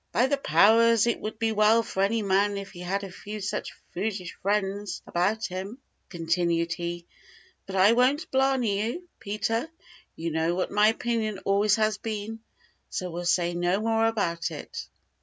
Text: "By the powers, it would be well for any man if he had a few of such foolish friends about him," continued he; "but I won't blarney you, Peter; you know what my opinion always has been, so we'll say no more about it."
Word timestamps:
"By 0.11 0.25
the 0.25 0.37
powers, 0.37 1.05
it 1.05 1.19
would 1.19 1.37
be 1.37 1.51
well 1.51 1.83
for 1.83 2.01
any 2.01 2.23
man 2.23 2.57
if 2.57 2.71
he 2.71 2.79
had 2.79 3.03
a 3.03 3.11
few 3.11 3.37
of 3.37 3.43
such 3.43 3.71
foolish 3.93 4.35
friends 4.41 5.03
about 5.05 5.45
him," 5.45 5.77
continued 6.09 6.73
he; 6.73 7.05
"but 7.67 7.75
I 7.75 7.91
won't 7.93 8.31
blarney 8.31 8.83
you, 8.93 9.07
Peter; 9.19 9.69
you 10.15 10.31
know 10.31 10.55
what 10.55 10.71
my 10.71 10.87
opinion 10.87 11.37
always 11.45 11.75
has 11.75 11.99
been, 11.99 12.39
so 12.89 13.11
we'll 13.11 13.25
say 13.25 13.53
no 13.53 13.79
more 13.79 14.07
about 14.07 14.49
it." 14.49 14.87